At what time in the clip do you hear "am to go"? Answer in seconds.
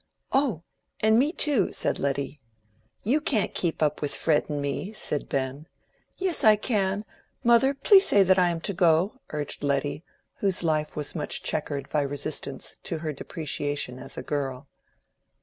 8.49-9.19